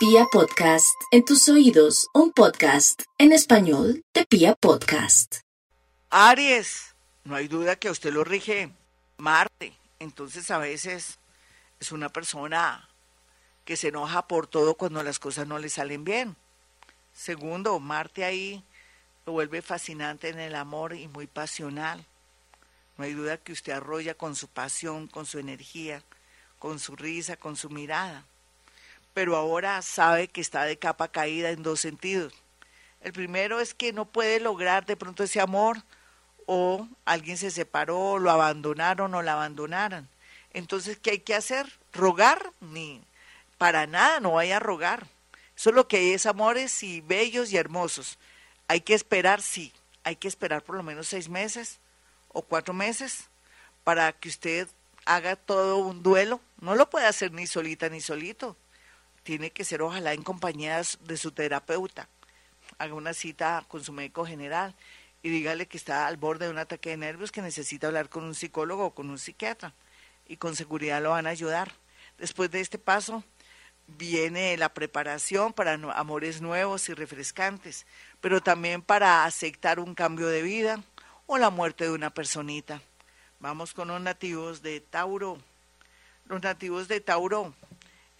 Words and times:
Pia 0.00 0.24
Podcast, 0.32 0.98
en 1.10 1.26
tus 1.26 1.46
oídos, 1.50 2.08
un 2.14 2.32
podcast 2.32 3.02
en 3.18 3.32
español 3.32 4.02
de 4.14 4.24
Pia 4.24 4.54
Podcast. 4.54 5.40
Aries, 6.08 6.94
no 7.24 7.34
hay 7.34 7.48
duda 7.48 7.76
que 7.76 7.88
a 7.88 7.90
usted 7.90 8.10
lo 8.10 8.24
rige 8.24 8.72
Marte, 9.18 9.74
entonces 9.98 10.50
a 10.50 10.56
veces 10.56 11.18
es 11.80 11.92
una 11.92 12.08
persona 12.08 12.88
que 13.66 13.76
se 13.76 13.88
enoja 13.88 14.26
por 14.26 14.46
todo 14.46 14.74
cuando 14.74 15.02
las 15.02 15.18
cosas 15.18 15.46
no 15.46 15.58
le 15.58 15.68
salen 15.68 16.02
bien. 16.02 16.34
Segundo, 17.12 17.78
Marte 17.78 18.24
ahí 18.24 18.64
lo 19.26 19.34
vuelve 19.34 19.60
fascinante 19.60 20.30
en 20.30 20.40
el 20.40 20.54
amor 20.54 20.94
y 20.94 21.08
muy 21.08 21.26
pasional. 21.26 22.06
No 22.96 23.04
hay 23.04 23.12
duda 23.12 23.36
que 23.36 23.52
usted 23.52 23.74
arrolla 23.74 24.14
con 24.14 24.34
su 24.34 24.48
pasión, 24.48 25.08
con 25.08 25.26
su 25.26 25.38
energía, 25.38 26.02
con 26.58 26.78
su 26.78 26.96
risa, 26.96 27.36
con 27.36 27.54
su 27.54 27.68
mirada. 27.68 28.24
Pero 29.14 29.36
ahora 29.36 29.82
sabe 29.82 30.28
que 30.28 30.40
está 30.40 30.64
de 30.64 30.78
capa 30.78 31.08
caída 31.08 31.50
en 31.50 31.62
dos 31.62 31.80
sentidos. 31.80 32.32
El 33.00 33.12
primero 33.12 33.60
es 33.60 33.74
que 33.74 33.92
no 33.92 34.04
puede 34.04 34.40
lograr 34.40 34.86
de 34.86 34.96
pronto 34.96 35.24
ese 35.24 35.40
amor 35.40 35.82
o 36.46 36.88
alguien 37.04 37.36
se 37.36 37.50
separó, 37.50 38.18
lo 38.18 38.30
abandonaron 38.30 39.14
o 39.14 39.22
la 39.22 39.34
abandonaran. 39.34 40.08
Entonces, 40.52 40.98
¿qué 40.98 41.12
hay 41.12 41.18
que 41.20 41.34
hacer? 41.34 41.78
¿Rogar? 41.92 42.52
Ni 42.60 43.00
para 43.56 43.86
nada, 43.86 44.20
no 44.20 44.32
vaya 44.32 44.56
a 44.56 44.60
rogar. 44.60 45.06
Eso 45.56 45.72
lo 45.72 45.86
que 45.86 45.98
hay 45.98 46.12
es 46.12 46.26
amores 46.26 46.82
y 46.82 47.02
bellos 47.02 47.52
y 47.52 47.56
hermosos. 47.56 48.18
Hay 48.68 48.80
que 48.80 48.94
esperar, 48.94 49.42
sí, 49.42 49.72
hay 50.04 50.16
que 50.16 50.28
esperar 50.28 50.62
por 50.62 50.76
lo 50.76 50.82
menos 50.82 51.08
seis 51.08 51.28
meses 51.28 51.78
o 52.28 52.42
cuatro 52.42 52.72
meses 52.72 53.28
para 53.84 54.12
que 54.12 54.28
usted 54.28 54.68
haga 55.04 55.36
todo 55.36 55.78
un 55.78 56.02
duelo. 56.02 56.40
No 56.60 56.74
lo 56.74 56.88
puede 56.88 57.06
hacer 57.06 57.32
ni 57.32 57.46
solita 57.46 57.88
ni 57.88 58.00
solito. 58.00 58.56
Tiene 59.22 59.50
que 59.50 59.64
ser 59.64 59.82
ojalá 59.82 60.12
en 60.12 60.22
compañía 60.22 60.80
de 61.00 61.16
su 61.16 61.32
terapeuta. 61.32 62.08
Haga 62.78 62.94
una 62.94 63.14
cita 63.14 63.64
con 63.68 63.84
su 63.84 63.92
médico 63.92 64.24
general 64.24 64.74
y 65.22 65.28
dígale 65.28 65.66
que 65.66 65.76
está 65.76 66.06
al 66.06 66.16
borde 66.16 66.46
de 66.46 66.50
un 66.50 66.58
ataque 66.58 66.90
de 66.90 66.96
nervios, 66.96 67.30
que 67.30 67.42
necesita 67.42 67.88
hablar 67.88 68.08
con 68.08 68.24
un 68.24 68.34
psicólogo 68.34 68.86
o 68.86 68.94
con 68.94 69.10
un 69.10 69.18
psiquiatra. 69.18 69.74
Y 70.26 70.36
con 70.36 70.56
seguridad 70.56 71.02
lo 71.02 71.10
van 71.10 71.26
a 71.26 71.30
ayudar. 71.30 71.72
Después 72.18 72.50
de 72.50 72.60
este 72.60 72.78
paso 72.78 73.24
viene 73.86 74.56
la 74.56 74.72
preparación 74.72 75.52
para 75.52 75.74
amores 75.74 76.40
nuevos 76.40 76.88
y 76.88 76.94
refrescantes, 76.94 77.86
pero 78.20 78.40
también 78.40 78.82
para 78.82 79.24
aceptar 79.24 79.80
un 79.80 79.94
cambio 79.94 80.28
de 80.28 80.42
vida, 80.42 80.82
o 81.26 81.38
la 81.38 81.50
muerte 81.50 81.84
de 81.84 81.92
una 81.92 82.10
personita. 82.10 82.82
Vamos 83.38 83.72
con 83.72 83.88
los 83.88 84.00
nativos 84.00 84.62
de 84.62 84.80
Tauro. 84.80 85.38
Los 86.26 86.42
nativos 86.42 86.88
de 86.88 87.00
Tauro 87.00 87.54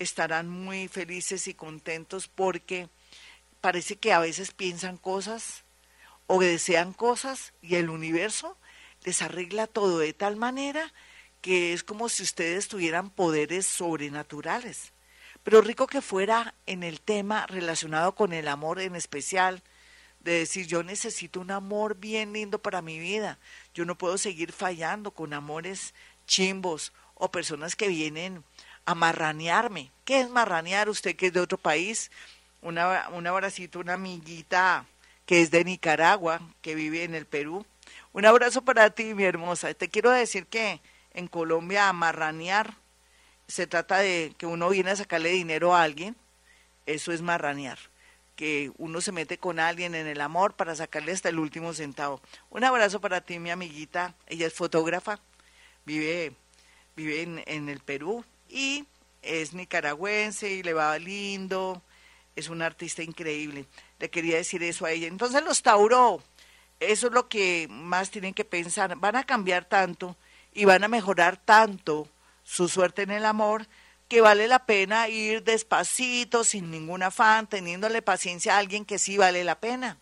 estarán 0.01 0.49
muy 0.49 0.89
felices 0.89 1.47
y 1.47 1.55
contentos 1.55 2.27
porque 2.27 2.89
parece 3.61 3.97
que 3.97 4.13
a 4.13 4.19
veces 4.19 4.51
piensan 4.51 4.97
cosas 4.97 5.65
o 6.27 6.41
desean 6.41 6.93
cosas 6.93 7.53
y 7.61 7.77
el 7.77 7.91
universo 7.91 8.57
les 9.05 9.23
arregla 9.23 9.67
todo 9.67 9.99
de 9.99 10.15
tal 10.15 10.37
manera 10.37 10.93
que 11.43 11.73
es 11.73 11.85
como 11.85 12.09
si 12.09 12.23
ustedes 12.23 12.69
tuvieran 12.69 13.11
poderes 13.11 13.67
sobrenaturales. 13.67 14.93
Pero 15.43 15.61
rico 15.61 15.87
que 15.87 16.03
fuera 16.03 16.55
en 16.67 16.83
el 16.83 17.01
tema 17.01 17.47
relacionado 17.47 18.15
con 18.15 18.33
el 18.33 18.49
amor 18.49 18.81
en 18.81 18.97
especial, 18.97 19.63
de 20.21 20.33
decir 20.33 20.67
yo 20.67 20.83
necesito 20.83 21.41
un 21.41 21.51
amor 21.51 21.97
bien 21.97 22.33
lindo 22.33 22.61
para 22.61 22.83
mi 22.83 22.99
vida. 22.99 23.39
Yo 23.75 23.85
no 23.85 23.97
puedo 23.97 24.19
seguir 24.19 24.53
fallando 24.53 25.13
con 25.13 25.33
amores 25.33 25.95
chimbos 26.27 26.93
o 27.15 27.31
personas 27.31 27.77
que 27.77 27.89
vienen 27.89 28.45
a 28.91 28.95
marranearme. 28.95 29.91
¿Qué 30.05 30.21
es 30.21 30.29
marranear? 30.29 30.89
Usted 30.89 31.15
que 31.15 31.29
es 31.29 31.33
de 31.33 31.41
otro 31.41 31.59
país, 31.59 32.11
una, 32.61 33.09
un 33.11 33.27
abracito, 33.27 33.79
una 33.79 33.95
amiguita 33.95 34.85
que 35.27 35.43
es 35.43 35.53
de 35.53 35.65
Nicaragua, 35.65 36.41
que 36.61 36.75
vive 36.75 37.05
en 37.05 37.15
el 37.15 37.25
Perú. 37.25 37.65
Un 38.13 38.27
abrazo 38.27 38.63
para 38.63 38.91
ti, 38.91 39.15
mi 39.15 39.23
hermosa. 39.23 39.73
Te 39.75 39.89
quiero 39.89 40.11
decir 40.11 40.47
que 40.47 40.81
en 41.15 41.29
Colombia 41.29 41.93
marranear 41.93 42.75
se 43.47 43.69
trata 43.69 43.99
de 43.99 44.35
que 44.37 44.47
uno 44.47 44.69
viene 44.69 44.91
a 44.91 44.97
sacarle 44.97 45.31
dinero 45.31 45.75
a 45.75 45.83
alguien. 45.83 46.17
Eso 46.87 47.13
es 47.13 47.23
marranear 47.23 47.79
que 48.35 48.73
uno 48.79 49.01
se 49.03 49.13
mete 49.13 49.39
con 49.39 49.61
alguien 49.61 49.95
en 49.95 50.07
el 50.07 50.21
amor 50.21 50.55
para 50.55 50.75
sacarle 50.75 51.13
hasta 51.13 51.29
el 51.29 51.39
último 51.39 51.75
centavo. 51.75 52.21
Un 52.49 52.65
abrazo 52.65 53.01
para 53.01 53.21
ti, 53.21 53.39
mi 53.39 53.51
amiguita. 53.51 54.15
Ella 54.27 54.47
es 54.47 54.55
fotógrafa, 54.55 55.21
vive, 55.85 56.33
vive 56.97 57.23
en, 57.23 57.45
en 57.47 57.69
el 57.69 57.81
Perú 57.81 58.25
y 58.51 58.87
es 59.23 59.53
nicaragüense 59.53 60.51
y 60.51 60.63
le 60.63 60.73
va 60.73 60.99
lindo. 60.99 61.83
Es 62.37 62.49
una 62.49 62.67
artista 62.67 63.03
increíble. 63.03 63.67
Le 63.99 64.11
quería 64.11 64.37
decir 64.37 64.63
eso 64.63 64.85
a 64.87 64.93
ella. 64.93 65.07
Entonces 65.07 65.43
los 65.43 65.63
Tauro, 65.63 66.23
eso 66.79 67.07
es 67.09 67.13
lo 67.13 67.29
que 67.29 67.67
más 67.71 68.11
tienen 68.11 68.35
que 68.35 68.45
pensar. 68.45 68.97
Van 68.97 69.17
a 69.17 69.25
cambiar 69.25 69.65
tanto 69.65 70.17
y 70.53 70.65
van 70.65 70.85
a 70.85 70.89
mejorar 70.89 71.37
tanto 71.37 72.09
su 72.43 72.69
suerte 72.69 73.03
en 73.03 73.11
el 73.11 73.25
amor 73.25 73.67
que 74.09 74.21
vale 74.21 74.49
la 74.49 74.67
pena 74.67 75.09
ir 75.09 75.45
despacito, 75.45 76.43
sin 76.43 76.71
ningún 76.71 77.05
afán, 77.05 77.47
teniéndole 77.47 78.03
paciencia 78.03 78.57
a 78.57 78.59
alguien 78.59 78.85
que 78.85 78.99
sí 78.99 79.17
vale 79.17 79.45
la 79.45 79.61
pena. 79.61 79.99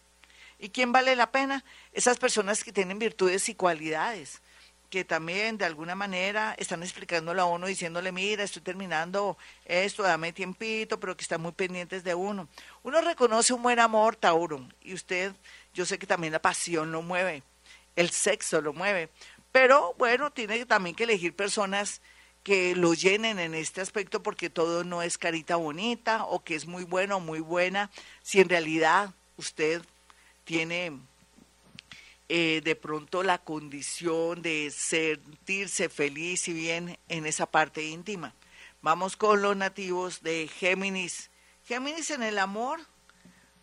¿Y 0.59 0.71
quién 0.71 0.93
vale 0.93 1.15
la 1.15 1.31
pena? 1.31 1.63
Esas 1.93 2.17
personas 2.17 2.65
que 2.65 2.73
tienen 2.73 2.99
virtudes 2.99 3.49
y 3.51 3.55
cualidades, 3.55 4.41
que 4.91 5.05
también 5.05 5.59
de 5.59 5.65
alguna 5.65 5.95
manera 5.95 6.55
están 6.59 6.83
explicándole 6.83 7.41
a 7.41 7.45
uno, 7.45 7.67
diciéndole, 7.67 8.13
mira, 8.13 8.43
estoy 8.43 8.63
terminando 8.63 9.37
esto, 9.65 10.03
dame 10.03 10.33
tiempito, 10.33 10.99
pero 10.99 11.17
que 11.17 11.23
están 11.23 11.43
muy 11.43 11.53
pendientes 11.53 12.05
de 12.05 12.15
uno. 12.15 12.49
Uno 12.83 13.01
reconoce 13.01 13.53
un 13.53 13.63
buen 13.63 13.79
amor, 13.79 14.17
Tauro, 14.17 14.67
y 14.83 14.95
usted, 14.95 15.33
yo 15.75 15.85
sé 15.85 15.99
que 15.99 16.07
también 16.07 16.33
la 16.33 16.43
pasión 16.43 16.91
lo 16.93 17.03
mueve, 17.03 17.43
el 17.97 18.11
sexo 18.11 18.61
lo 18.61 18.73
mueve, 18.73 19.11
pero 19.53 19.95
bueno, 19.99 20.31
tiene 20.31 20.65
también 20.67 20.97
que 20.97 21.05
elegir 21.05 21.35
personas 21.35 22.01
que 22.43 22.75
lo 22.75 22.95
llenen 22.95 23.39
en 23.39 23.55
este 23.55 23.81
aspecto 23.81 24.23
porque 24.23 24.49
todo 24.49 24.85
no 24.85 25.03
es 25.03 25.19
carita 25.19 25.57
bonita 25.57 26.25
o 26.25 26.43
que 26.43 26.55
es 26.55 26.67
muy 26.67 26.85
bueno 26.85 27.17
o 27.17 27.21
muy 27.21 27.41
buena, 27.41 27.91
si 28.23 28.41
en 28.41 28.49
realidad 28.49 29.13
usted 29.37 29.83
tiene 30.45 30.93
eh, 32.29 32.61
de 32.63 32.77
pronto 32.77 33.23
la 33.23 33.39
condición 33.39 34.43
de 34.43 34.71
sentirse 34.71 35.89
feliz 35.89 36.49
y 36.49 36.53
bien 36.53 36.99
en 37.09 37.27
esa 37.27 37.47
parte 37.47 37.85
íntima. 37.85 38.35
Vamos 38.83 39.17
con 39.17 39.43
los 39.43 39.57
nativos 39.57 40.23
de 40.23 40.49
Géminis. 40.49 41.31
Géminis 41.65 42.11
en 42.11 42.23
el 42.23 42.39
amor, 42.39 42.81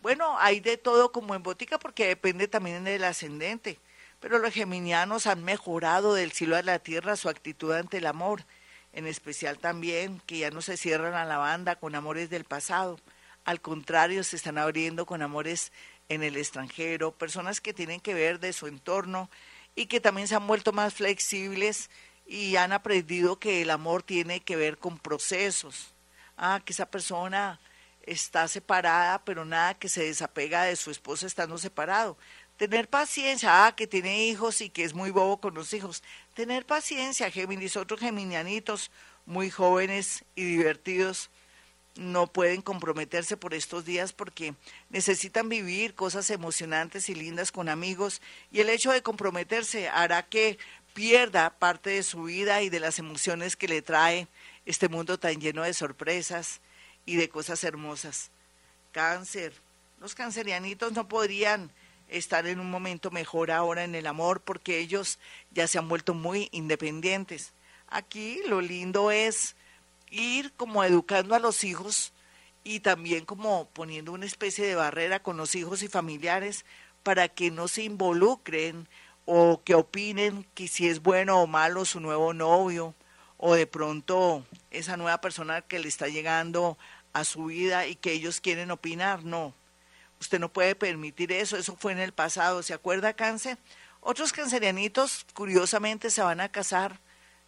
bueno, 0.02 0.38
hay 0.40 0.60
de 0.60 0.78
todo 0.78 1.12
como 1.12 1.36
en 1.36 1.44
botica 1.44 1.80
porque 1.80 2.08
depende 2.08 2.48
también 2.48 2.84
del 2.84 3.04
ascendente, 3.04 3.80
pero 4.20 4.40
los 4.40 4.54
geminianos 4.54 5.28
han 5.28 5.44
mejorado 5.44 6.14
del 6.14 6.32
cielo 6.32 6.56
a 6.56 6.62
la 6.62 6.80
tierra 6.80 7.16
su 7.16 7.30
actitud 7.30 7.72
ante 7.72 7.98
el 7.98 8.08
amor 8.08 8.46
en 8.96 9.08
especial 9.08 9.60
también 9.60 10.22
que 10.26 10.40
ya 10.40 10.50
no 10.50 10.62
se 10.62 10.78
cierran 10.78 11.14
a 11.14 11.26
la 11.26 11.38
banda 11.38 11.76
con 11.76 11.96
amores 11.96 12.30
del 12.30 12.46
pasado, 12.46 12.98
al 13.44 13.62
contrario, 13.62 14.24
se 14.24 14.38
están 14.38 14.58
abriendo 14.58 15.06
con 15.06 15.22
amores 15.22 15.72
en 16.10 16.24
el 16.24 16.38
extranjero, 16.38 17.12
personas 17.12 17.62
que 17.62 17.74
tienen 17.74 18.00
que 18.00 18.14
ver 18.14 18.40
de 18.40 18.54
su 18.54 18.68
entorno 18.68 19.30
y 19.76 19.88
que 19.88 20.00
también 20.00 20.28
se 20.28 20.36
han 20.36 20.48
vuelto 20.48 20.72
más 20.72 20.94
flexibles 20.94 21.90
y 22.26 22.56
han 22.56 22.74
aprendido 22.74 23.40
que 23.40 23.62
el 23.62 23.70
amor 23.70 24.04
tiene 24.04 24.40
que 24.40 24.56
ver 24.56 24.78
con 24.78 24.98
procesos. 24.98 25.94
Ah, 26.38 26.62
que 26.64 26.74
esa 26.74 26.86
persona 26.86 27.60
está 28.04 28.48
separada, 28.48 29.24
pero 29.24 29.46
nada 29.46 29.74
que 29.74 29.90
se 29.90 30.04
desapega 30.04 30.64
de 30.64 30.76
su 30.76 30.92
esposa 30.92 31.28
estando 31.28 31.58
separado. 31.58 32.18
Tener 32.58 32.90
paciencia, 32.90 33.66
ah, 33.66 33.76
que 33.76 33.88
tiene 33.88 34.26
hijos 34.26 34.62
y 34.62 34.70
que 34.70 34.84
es 34.84 34.94
muy 34.94 35.12
bobo 35.12 35.40
con 35.40 35.54
los 35.54 35.74
hijos. 35.74 36.04
Tener 36.34 36.66
paciencia, 36.66 37.32
Géminis, 37.32 37.76
otros 37.76 38.00
geminianitos 38.00 38.92
muy 39.26 39.50
jóvenes 39.50 40.24
y 40.36 40.44
divertidos 40.44 41.30
no 41.96 42.28
pueden 42.28 42.62
comprometerse 42.62 43.38
por 43.38 43.54
estos 43.54 43.86
días 43.86 44.12
porque 44.14 44.54
necesitan 44.90 45.50
vivir 45.50 45.96
cosas 45.96 46.30
emocionantes 46.30 47.10
y 47.10 47.16
lindas 47.16 47.52
con 47.52 47.70
amigos 47.70 48.22
y 48.52 48.60
el 48.60 48.70
hecho 48.70 48.92
de 48.92 49.02
comprometerse 49.02 49.88
hará 49.88 50.24
que 50.24 50.58
pierda 50.94 51.52
parte 51.58 51.92
de 51.92 52.04
su 52.04 52.24
vida 52.24 52.62
y 52.62 52.70
de 52.70 52.80
las 52.80 53.00
emociones 53.00 53.56
que 53.56 53.68
le 53.68 53.82
trae 53.82 54.28
este 54.66 54.90
mundo 54.90 55.18
tan 55.20 55.40
lleno 55.40 55.64
de 55.64 55.74
sorpresas 55.74 56.62
y 57.06 57.16
de 57.16 57.30
cosas 57.30 57.64
hermosas. 57.64 58.32
Cáncer. 58.92 59.54
Los 60.00 60.16
cancerianitos 60.16 60.94
no 60.94 61.08
podrían 61.08 61.72
estar 62.08 62.46
en 62.48 62.60
un 62.60 62.70
momento 62.70 63.12
mejor 63.12 63.52
ahora 63.52 63.84
en 63.84 63.96
el 63.96 64.08
amor 64.08 64.42
porque 64.42 64.80
ellos 64.80 65.20
ya 65.52 65.68
se 65.68 65.78
han 65.78 65.88
vuelto 65.88 66.14
muy 66.14 66.50
independientes. 66.52 67.54
Aquí 67.88 68.42
lo 68.48 68.62
lindo 68.62 69.12
es 69.12 69.56
ir 70.16 70.54
como 70.54 70.84
educando 70.84 71.36
a 71.36 71.40
los 71.40 71.64
hijos 71.64 72.14
y 72.64 72.80
también 72.80 73.26
como 73.26 73.70
poniendo 73.70 74.12
una 74.12 74.26
especie 74.26 74.66
de 74.66 74.76
barrera 74.76 75.22
con 75.22 75.38
los 75.38 75.56
hijos 75.56 75.84
y 75.84 75.88
familiares 75.88 76.66
para 77.04 77.28
que 77.28 77.52
no 77.52 77.68
se 77.68 77.84
involucren 77.84 78.88
o 79.26 79.62
que 79.64 79.76
opinen 79.76 80.46
que 80.54 80.68
si 80.68 80.88
es 80.88 81.02
bueno 81.02 81.42
o 81.42 81.48
malo 81.48 81.86
su 81.86 82.00
nuevo 82.00 82.34
novio 82.34 82.96
o 83.38 83.56
de 83.56 83.68
pronto 83.68 84.46
esa 84.72 84.98
nueva 84.98 85.20
persona 85.20 85.62
que 85.62 85.80
le 85.80 85.88
está 85.88 86.08
llegando 86.08 86.78
a 87.14 87.24
su 87.24 87.46
vida 87.46 87.86
y 87.88 87.96
que 87.96 88.14
ellos 88.14 88.42
quieren 88.42 88.72
opinar. 88.72 89.24
No, 89.24 89.54
usted 90.20 90.40
no 90.40 90.52
puede 90.52 90.76
permitir 90.76 91.32
eso, 91.32 91.58
eso 91.58 91.76
fue 91.78 91.92
en 91.92 92.00
el 92.00 92.14
pasado. 92.14 92.64
¿Se 92.64 92.74
acuerda, 92.74 93.14
cáncer? 93.14 93.58
Otros 94.00 94.32
cancerianitos, 94.32 95.26
curiosamente, 95.34 96.10
se 96.10 96.22
van 96.22 96.40
a 96.40 96.50
casar 96.50 97.00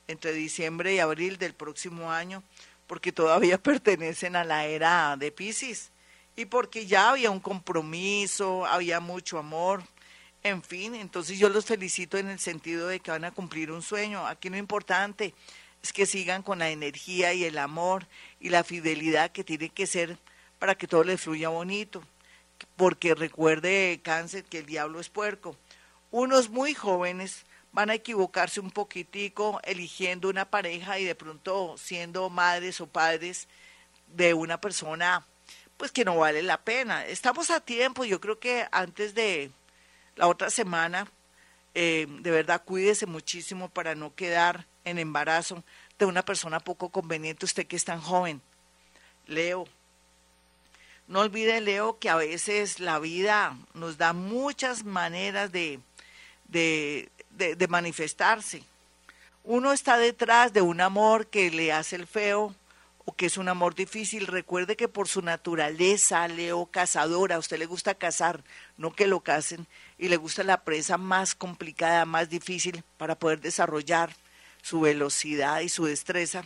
entre 0.07 0.33
diciembre 0.33 0.95
y 0.95 0.99
abril 0.99 1.37
del 1.37 1.53
próximo 1.53 2.11
año, 2.11 2.43
porque 2.87 3.11
todavía 3.11 3.57
pertenecen 3.61 4.35
a 4.35 4.43
la 4.43 4.65
era 4.65 5.15
de 5.17 5.31
Pisces 5.31 5.91
y 6.35 6.45
porque 6.45 6.85
ya 6.85 7.09
había 7.09 7.31
un 7.31 7.39
compromiso, 7.39 8.65
había 8.65 8.99
mucho 8.99 9.39
amor, 9.39 9.83
en 10.43 10.63
fin, 10.63 10.95
entonces 10.95 11.37
yo 11.37 11.49
los 11.49 11.65
felicito 11.65 12.17
en 12.17 12.29
el 12.29 12.39
sentido 12.39 12.87
de 12.87 12.99
que 12.99 13.11
van 13.11 13.25
a 13.25 13.31
cumplir 13.31 13.71
un 13.71 13.81
sueño. 13.81 14.25
Aquí 14.25 14.49
lo 14.49 14.57
importante 14.57 15.33
es 15.83 15.91
que 15.91 16.05
sigan 16.05 16.43
con 16.43 16.59
la 16.59 16.69
energía 16.69 17.33
y 17.33 17.43
el 17.43 17.57
amor 17.57 18.07
y 18.39 18.49
la 18.49 18.63
fidelidad 18.63 19.31
que 19.31 19.43
tiene 19.43 19.69
que 19.69 19.87
ser 19.87 20.17
para 20.59 20.75
que 20.75 20.87
todo 20.87 21.03
les 21.03 21.21
fluya 21.21 21.49
bonito. 21.49 22.01
Porque 22.75 23.13
recuerde, 23.13 23.99
cáncer, 24.03 24.45
que 24.45 24.59
el 24.59 24.65
diablo 24.65 24.99
es 24.99 25.09
puerco. 25.09 25.55
Unos 26.11 26.49
muy 26.49 26.73
jóvenes 26.73 27.45
van 27.77 27.91
a 27.91 27.93
equivocarse 27.93 28.59
un 28.59 28.71
poquitico 28.71 29.61
eligiendo 29.63 30.29
una 30.29 30.49
pareja 30.49 30.97
y 30.97 31.05
de 31.05 31.13
pronto 31.13 31.75
siendo 31.77 32.27
madres 32.27 32.81
o 32.81 32.87
padres 32.87 33.47
de 34.15 34.33
una 34.33 34.59
persona 34.59 35.23
pues 35.77 35.91
que 35.91 36.03
no 36.03 36.17
vale 36.17 36.41
la 36.41 36.59
pena. 36.59 37.05
Estamos 37.05 37.51
a 37.51 37.59
tiempo, 37.59 38.03
yo 38.03 38.19
creo 38.19 38.39
que 38.39 38.67
antes 38.71 39.13
de 39.13 39.51
la 40.15 40.25
otra 40.25 40.49
semana, 40.49 41.07
eh, 41.75 42.07
de 42.09 42.31
verdad 42.31 42.63
cuídese 42.65 43.05
muchísimo 43.05 43.69
para 43.69 43.93
no 43.93 44.15
quedar 44.15 44.65
en 44.83 44.97
embarazo 44.97 45.63
de 45.99 46.05
una 46.05 46.25
persona 46.25 46.59
poco 46.59 46.89
conveniente, 46.89 47.45
usted 47.45 47.67
que 47.67 47.75
es 47.75 47.85
tan 47.85 48.01
joven. 48.01 48.41
Leo, 49.27 49.67
no 51.07 51.19
olvide, 51.19 51.61
Leo, 51.61 51.99
que 51.99 52.09
a 52.09 52.15
veces 52.15 52.79
la 52.79 52.97
vida 52.97 53.55
nos 53.75 53.99
da 53.99 54.13
muchas 54.13 54.83
maneras 54.83 55.51
de, 55.51 55.79
de, 56.47 57.11
de 57.37 57.67
manifestarse. 57.67 58.63
Uno 59.43 59.71
está 59.71 59.97
detrás 59.97 60.51
de 60.51 60.61
un 60.61 60.81
amor 60.81 61.27
que 61.27 61.49
le 61.51 61.71
hace 61.71 61.95
el 61.95 62.07
feo, 62.07 62.53
o 63.09 63.15
que 63.15 63.27
es 63.27 63.37
un 63.37 63.47
amor 63.47 63.73
difícil, 63.73 64.27
recuerde 64.27 64.75
que 64.75 64.89
por 64.89 65.07
su 65.07 65.21
naturaleza, 65.21 66.27
Leo, 66.27 66.65
cazadora, 66.65 67.35
a 67.35 67.39
usted 67.39 67.57
le 67.57 67.65
gusta 67.65 67.95
cazar, 67.95 68.43
no 68.75 68.91
que 68.91 69.07
lo 69.07 69.21
casen, 69.21 69.65
y 69.97 70.09
le 70.09 70.17
gusta 70.17 70.43
la 70.43 70.65
presa 70.65 70.97
más 70.97 71.33
complicada, 71.33 72.03
más 72.03 72.29
difícil 72.29 72.83
para 72.97 73.17
poder 73.17 73.39
desarrollar 73.39 74.13
su 74.61 74.81
velocidad 74.81 75.61
y 75.61 75.69
su 75.69 75.85
destreza. 75.85 76.43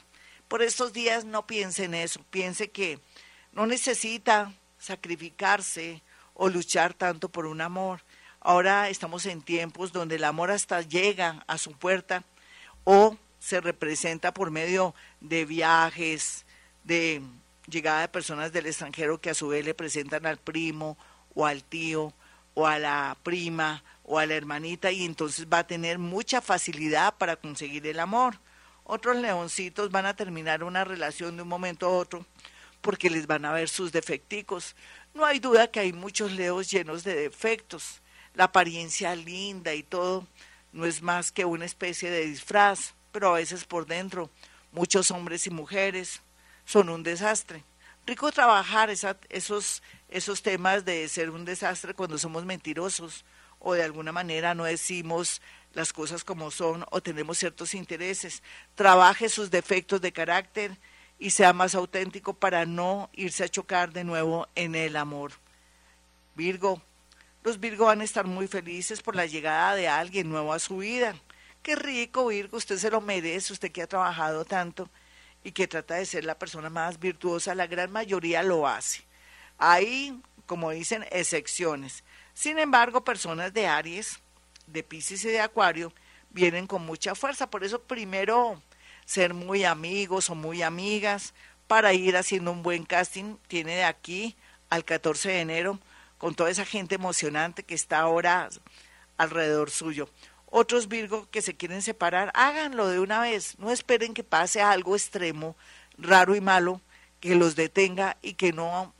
Por 0.47 0.61
estos 0.61 0.93
días 0.93 1.25
no 1.25 1.47
piense 1.47 1.85
en 1.85 1.95
eso, 1.95 2.23
piense 2.29 2.69
que 2.69 2.99
no 3.53 3.65
necesita 3.65 4.53
sacrificarse 4.77 6.03
o 6.35 6.47
luchar 6.47 6.93
tanto 6.93 7.29
por 7.29 7.47
un 7.47 7.61
amor. 7.61 8.03
Ahora 8.43 8.89
estamos 8.89 9.27
en 9.27 9.43
tiempos 9.43 9.93
donde 9.93 10.15
el 10.15 10.23
amor 10.23 10.49
hasta 10.49 10.81
llega 10.81 11.43
a 11.45 11.59
su 11.59 11.73
puerta 11.73 12.23
o 12.85 13.15
se 13.37 13.61
representa 13.61 14.33
por 14.33 14.49
medio 14.49 14.95
de 15.19 15.45
viajes, 15.45 16.47
de 16.83 17.21
llegada 17.67 18.01
de 18.01 18.07
personas 18.07 18.51
del 18.51 18.65
extranjero 18.65 19.21
que 19.21 19.29
a 19.29 19.35
su 19.35 19.49
vez 19.49 19.63
le 19.63 19.75
presentan 19.75 20.25
al 20.25 20.37
primo 20.37 20.97
o 21.35 21.45
al 21.45 21.63
tío 21.63 22.13
o 22.55 22.65
a 22.65 22.79
la 22.79 23.15
prima 23.21 23.83
o 24.03 24.17
a 24.17 24.25
la 24.25 24.33
hermanita 24.33 24.91
y 24.91 25.05
entonces 25.05 25.45
va 25.45 25.59
a 25.59 25.67
tener 25.67 25.99
mucha 25.99 26.41
facilidad 26.41 27.13
para 27.19 27.35
conseguir 27.35 27.85
el 27.85 27.99
amor. 27.99 28.39
Otros 28.85 29.17
leoncitos 29.17 29.91
van 29.91 30.07
a 30.07 30.15
terminar 30.15 30.63
una 30.63 30.83
relación 30.83 31.35
de 31.35 31.43
un 31.43 31.47
momento 31.47 31.85
a 31.85 31.89
otro 31.91 32.25
porque 32.81 33.11
les 33.11 33.27
van 33.27 33.45
a 33.45 33.51
ver 33.51 33.69
sus 33.69 33.91
defecticos. 33.91 34.75
No 35.13 35.25
hay 35.25 35.37
duda 35.37 35.69
que 35.69 35.79
hay 35.79 35.93
muchos 35.93 36.31
leos 36.31 36.71
llenos 36.71 37.03
de 37.03 37.13
defectos. 37.13 38.00
La 38.33 38.45
apariencia 38.45 39.15
linda 39.15 39.73
y 39.73 39.83
todo 39.83 40.27
no 40.71 40.85
es 40.85 41.01
más 41.01 41.31
que 41.31 41.45
una 41.45 41.65
especie 41.65 42.09
de 42.09 42.25
disfraz, 42.25 42.93
pero 43.11 43.29
a 43.29 43.37
veces 43.37 43.65
por 43.65 43.85
dentro 43.85 44.29
muchos 44.71 45.11
hombres 45.11 45.47
y 45.47 45.49
mujeres 45.49 46.21
son 46.65 46.89
un 46.89 47.03
desastre. 47.03 47.63
Rico 48.05 48.31
trabajar 48.31 48.89
esos, 48.89 49.83
esos 50.09 50.41
temas 50.41 50.85
de 50.85 51.07
ser 51.07 51.29
un 51.29 51.45
desastre 51.45 51.93
cuando 51.93 52.17
somos 52.17 52.45
mentirosos 52.45 53.25
o 53.59 53.73
de 53.73 53.83
alguna 53.83 54.11
manera 54.11 54.55
no 54.55 54.63
decimos 54.63 55.41
las 55.73 55.93
cosas 55.93 56.23
como 56.23 56.51
son 56.51 56.85
o 56.89 57.01
tenemos 57.01 57.37
ciertos 57.37 57.73
intereses. 57.73 58.41
Trabaje 58.75 59.29
sus 59.29 59.51
defectos 59.51 60.01
de 60.01 60.11
carácter 60.11 60.77
y 61.19 61.29
sea 61.29 61.53
más 61.53 61.75
auténtico 61.75 62.33
para 62.33 62.65
no 62.65 63.09
irse 63.13 63.43
a 63.43 63.49
chocar 63.49 63.93
de 63.93 64.03
nuevo 64.03 64.47
en 64.55 64.73
el 64.73 64.95
amor. 64.95 65.33
Virgo, 66.35 66.81
los 67.43 67.59
Virgo 67.59 67.85
van 67.85 68.01
a 68.01 68.03
estar 68.03 68.25
muy 68.25 68.47
felices 68.47 69.01
por 69.01 69.15
la 69.15 69.25
llegada 69.25 69.75
de 69.75 69.87
alguien 69.87 70.29
nuevo 70.29 70.53
a 70.53 70.59
su 70.59 70.77
vida. 70.77 71.15
Qué 71.63 71.75
rico, 71.75 72.27
Virgo, 72.27 72.57
usted 72.57 72.77
se 72.77 72.91
lo 72.91 73.01
merece, 73.01 73.53
usted 73.53 73.71
que 73.71 73.81
ha 73.81 73.87
trabajado 73.87 74.45
tanto 74.45 74.89
y 75.43 75.51
que 75.51 75.67
trata 75.67 75.95
de 75.95 76.05
ser 76.05 76.25
la 76.25 76.37
persona 76.37 76.69
más 76.69 76.99
virtuosa, 76.99 77.55
la 77.55 77.67
gran 77.67 77.91
mayoría 77.91 78.43
lo 78.43 78.67
hace. 78.67 79.03
Hay, 79.57 80.19
como 80.45 80.71
dicen, 80.71 81.05
excepciones. 81.11 82.03
Sin 82.33 82.59
embargo, 82.59 83.03
personas 83.03 83.53
de 83.53 83.67
Aries, 83.67 84.19
de 84.67 84.83
Pisces 84.83 85.25
y 85.25 85.29
de 85.29 85.41
Acuario 85.41 85.91
vienen 86.29 86.67
con 86.67 86.85
mucha 86.85 87.15
fuerza. 87.15 87.49
Por 87.49 87.63
eso 87.63 87.81
primero 87.81 88.61
ser 89.05 89.33
muy 89.33 89.63
amigos 89.63 90.29
o 90.29 90.35
muy 90.35 90.61
amigas 90.61 91.33
para 91.67 91.93
ir 91.93 92.17
haciendo 92.17 92.51
un 92.51 92.63
buen 92.63 92.85
casting. 92.85 93.35
Tiene 93.47 93.75
de 93.75 93.83
aquí 93.83 94.35
al 94.69 94.85
14 94.85 95.29
de 95.29 95.39
enero 95.41 95.79
con 96.21 96.35
toda 96.35 96.51
esa 96.51 96.65
gente 96.65 96.93
emocionante 96.93 97.63
que 97.63 97.73
está 97.73 97.97
ahora 97.97 98.47
alrededor 99.17 99.71
suyo. 99.71 100.07
Otros 100.45 100.87
Virgo 100.87 101.27
que 101.31 101.41
se 101.41 101.55
quieren 101.55 101.81
separar, 101.81 102.31
háganlo 102.35 102.87
de 102.89 102.99
una 102.99 103.21
vez, 103.21 103.57
no 103.57 103.71
esperen 103.71 104.13
que 104.13 104.23
pase 104.23 104.61
algo 104.61 104.95
extremo, 104.95 105.55
raro 105.97 106.35
y 106.35 106.39
malo 106.39 106.79
que 107.21 107.33
los 107.33 107.55
detenga 107.55 108.17
y 108.21 108.35
que 108.35 108.53
no 108.53 108.93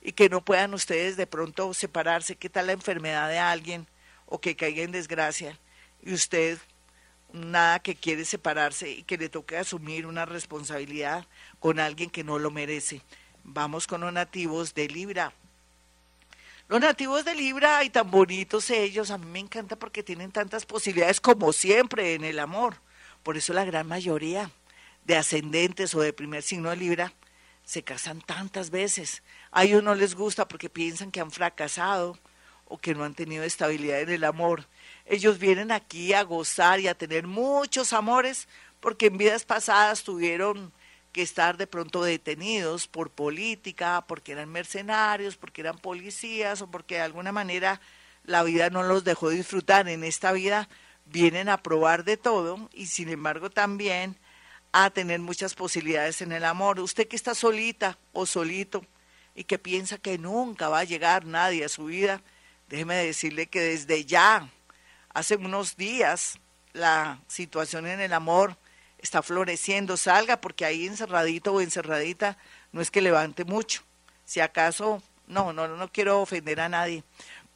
y 0.00 0.12
que 0.12 0.30
no 0.30 0.42
puedan 0.42 0.72
ustedes 0.72 1.18
de 1.18 1.26
pronto 1.26 1.74
separarse, 1.74 2.36
qué 2.36 2.48
tal 2.48 2.68
la 2.68 2.72
enfermedad 2.72 3.28
de 3.28 3.38
alguien 3.38 3.86
o 4.24 4.40
que 4.40 4.56
caiga 4.56 4.82
en 4.82 4.92
desgracia 4.92 5.58
y 6.02 6.14
usted 6.14 6.58
nada 7.34 7.80
que 7.80 7.96
quiere 7.96 8.24
separarse 8.24 8.90
y 8.90 9.02
que 9.02 9.18
le 9.18 9.28
toque 9.28 9.58
asumir 9.58 10.06
una 10.06 10.24
responsabilidad 10.24 11.26
con 11.60 11.78
alguien 11.78 12.08
que 12.08 12.24
no 12.24 12.38
lo 12.38 12.50
merece. 12.50 13.02
Vamos 13.44 13.86
con 13.86 14.00
los 14.00 14.12
nativos 14.14 14.72
de 14.72 14.88
Libra. 14.88 15.34
Los 16.68 16.80
nativos 16.80 17.24
de 17.24 17.34
Libra 17.34 17.84
y 17.84 17.90
tan 17.90 18.10
bonitos 18.10 18.70
ellos, 18.70 19.10
a 19.10 19.18
mí 19.18 19.26
me 19.26 19.40
encanta 19.40 19.76
porque 19.76 20.02
tienen 20.02 20.30
tantas 20.30 20.64
posibilidades 20.64 21.20
como 21.20 21.52
siempre 21.52 22.14
en 22.14 22.24
el 22.24 22.38
amor. 22.38 22.76
Por 23.22 23.36
eso 23.36 23.52
la 23.52 23.64
gran 23.64 23.86
mayoría 23.86 24.50
de 25.04 25.16
ascendentes 25.16 25.94
o 25.94 26.00
de 26.00 26.12
primer 26.12 26.42
signo 26.42 26.70
de 26.70 26.76
Libra 26.76 27.12
se 27.64 27.82
casan 27.82 28.20
tantas 28.20 28.70
veces. 28.70 29.22
A 29.50 29.64
ellos 29.64 29.82
no 29.82 29.94
les 29.94 30.14
gusta 30.14 30.48
porque 30.48 30.70
piensan 30.70 31.10
que 31.10 31.20
han 31.20 31.30
fracasado 31.30 32.18
o 32.66 32.78
que 32.78 32.94
no 32.94 33.04
han 33.04 33.14
tenido 33.14 33.44
estabilidad 33.44 34.00
en 34.00 34.10
el 34.10 34.24
amor. 34.24 34.66
Ellos 35.04 35.38
vienen 35.38 35.72
aquí 35.72 36.14
a 36.14 36.22
gozar 36.22 36.80
y 36.80 36.88
a 36.88 36.96
tener 36.96 37.26
muchos 37.26 37.92
amores 37.92 38.48
porque 38.80 39.06
en 39.06 39.18
vidas 39.18 39.44
pasadas 39.44 40.04
tuvieron 40.04 40.72
que 41.12 41.22
estar 41.22 41.56
de 41.56 41.66
pronto 41.66 42.02
detenidos 42.02 42.88
por 42.88 43.10
política, 43.10 44.04
porque 44.08 44.32
eran 44.32 44.48
mercenarios, 44.48 45.36
porque 45.36 45.60
eran 45.60 45.78
policías 45.78 46.62
o 46.62 46.70
porque 46.70 46.96
de 46.96 47.02
alguna 47.02 47.32
manera 47.32 47.80
la 48.24 48.42
vida 48.42 48.70
no 48.70 48.82
los 48.82 49.04
dejó 49.04 49.30
disfrutar. 49.30 49.88
En 49.88 50.04
esta 50.04 50.32
vida 50.32 50.68
vienen 51.06 51.48
a 51.48 51.62
probar 51.62 52.04
de 52.04 52.16
todo 52.16 52.70
y 52.72 52.86
sin 52.86 53.08
embargo 53.10 53.50
también 53.50 54.16
a 54.72 54.88
tener 54.90 55.20
muchas 55.20 55.54
posibilidades 55.54 56.22
en 56.22 56.32
el 56.32 56.44
amor. 56.44 56.80
Usted 56.80 57.06
que 57.06 57.16
está 57.16 57.34
solita 57.34 57.98
o 58.12 58.24
solito 58.24 58.84
y 59.34 59.44
que 59.44 59.58
piensa 59.58 59.98
que 59.98 60.18
nunca 60.18 60.68
va 60.68 60.80
a 60.80 60.84
llegar 60.84 61.26
nadie 61.26 61.64
a 61.64 61.68
su 61.68 61.86
vida, 61.86 62.22
déjeme 62.68 62.94
decirle 62.96 63.46
que 63.46 63.60
desde 63.60 64.04
ya, 64.04 64.48
hace 65.10 65.36
unos 65.36 65.76
días, 65.76 66.38
la 66.72 67.20
situación 67.28 67.86
en 67.86 68.00
el 68.00 68.14
amor 68.14 68.56
está 69.02 69.22
floreciendo, 69.22 69.96
salga, 69.96 70.40
porque 70.40 70.64
ahí 70.64 70.86
encerradito 70.86 71.52
o 71.52 71.60
encerradita 71.60 72.38
no 72.70 72.80
es 72.80 72.90
que 72.90 73.02
levante 73.02 73.44
mucho. 73.44 73.82
Si 74.24 74.40
acaso, 74.40 75.02
no, 75.26 75.52
no, 75.52 75.68
no 75.68 75.92
quiero 75.92 76.20
ofender 76.20 76.60
a 76.60 76.68
nadie, 76.68 77.04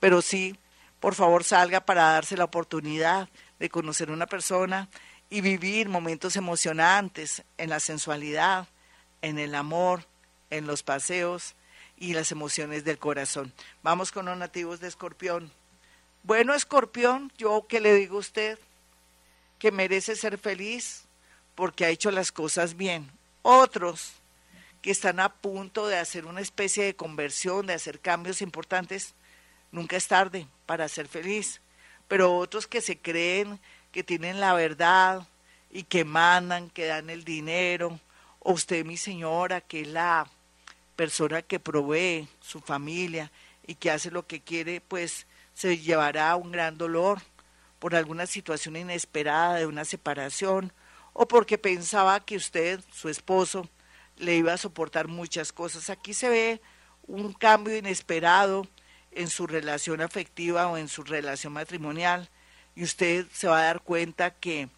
pero 0.00 0.21
sí, 0.21 0.59
por 1.00 1.15
favor, 1.15 1.45
salga 1.45 1.81
para 1.81 2.12
darse 2.12 2.37
la 2.37 2.45
oportunidad 2.45 3.29
de 3.59 3.71
conocer 3.71 4.11
a 4.11 4.12
una 4.12 4.26
persona 4.26 4.88
y 5.31 5.41
vivir 5.41 5.88
momentos 5.88 6.37
emocionantes 6.37 7.43
en 7.59 7.71
la 7.71 7.81
sensualidad, 7.81 8.69
en 9.23 9.38
el 9.38 9.55
amor, 9.55 10.07
en 10.50 10.67
los 10.67 10.83
paseos 10.83 11.55
y 11.97 12.12
las 12.12 12.33
emociones 12.33 12.85
del 12.85 12.99
corazón. 12.99 13.53
Vamos 13.83 14.12
con 14.12 14.26
los 14.26 14.37
nativos 14.37 14.81
de 14.81 14.88
Escorpión. 14.88 15.50
Bueno, 16.23 16.55
Escorpión, 16.55 17.33
yo 17.38 17.67
que 17.69 17.81
le 17.81 17.95
digo 17.95 18.17
a 18.17 18.21
usted 18.21 18.59
que 19.59 19.71
merece 19.71 20.17
ser 20.17 20.38
feliz, 20.38 21.05
porque 21.57 21.85
ha 21.85 21.89
hecho 21.89 22.13
las 22.13 22.31
cosas 22.31 22.77
bien. 22.77 23.11
Otros 23.43 24.13
que 24.83 24.93
están 24.93 25.19
a 25.19 25.31
punto 25.31 25.89
de 25.89 25.99
hacer 25.99 26.27
una 26.27 26.41
especie 26.41 26.85
de 26.85 26.95
conversión, 26.95 27.67
de 27.67 27.73
hacer 27.73 27.99
cambios 27.99 28.41
importantes, 28.41 29.15
nunca 29.73 29.97
es 29.97 30.07
tarde 30.07 30.47
para 30.67 30.87
ser 30.87 31.09
feliz. 31.09 31.61
Pero 32.07 32.37
otros 32.37 32.69
que 32.69 32.81
se 32.81 32.97
creen 32.97 33.59
que 33.91 34.05
tienen 34.05 34.39
la 34.39 34.55
verdad 34.55 35.27
y 35.73 35.83
que 35.83 36.05
mandan, 36.05 36.71
que 36.71 36.87
dan 36.87 37.11
el 37.11 37.25
dinero, 37.25 37.99
o 38.39 38.53
usted, 38.53 38.85
mi 38.85 38.97
señora, 38.97 39.61
que 39.61 39.81
es 39.81 39.89
la 39.89 40.29
persona 40.95 41.43
que 41.43 41.59
provee 41.59 42.29
su 42.41 42.61
familia 42.61 43.33
y 43.67 43.75
que 43.75 43.91
hace 43.91 44.11
lo 44.11 44.27
que 44.27 44.41
quiere, 44.41 44.81
pues 44.81 45.27
se 45.55 45.79
llevará 45.79 46.37
un 46.37 46.53
gran 46.53 46.79
dolor 46.79 47.21
por 47.79 47.97
alguna 47.97 48.27
situación 48.27 48.77
inesperada 48.77 49.57
de 49.57 49.67
una 49.67 49.85
separación 49.85 50.73
o 51.19 51.27
porque 51.27 51.57
pensaba 51.57 52.21
que 52.21 52.37
usted, 52.37 52.79
su 52.93 53.09
esposo, 53.09 53.67
le 54.19 54.37
iba 54.37 54.53
a 54.53 54.59
soportar 54.59 55.09
muchas 55.09 55.51
cosas. 55.51 55.89
Aquí 55.89 56.13
se 56.13 56.29
ve 56.29 56.61
un 57.07 57.33
cambio 57.33 57.75
inesperado 57.75 58.69
en 59.13 59.31
su 59.31 59.47
relación 59.47 60.03
afectiva 60.03 60.69
o 60.69 60.77
en 60.77 60.89
su 60.89 61.05
relación 61.05 61.55
matrimonial 61.55 62.29
y 62.75 62.85
usted 62.85 63.25
se 63.33 63.49
va 63.49 63.61
a 63.61 63.65
dar 63.65 63.81
cuenta 63.81 64.31
que 64.31 64.69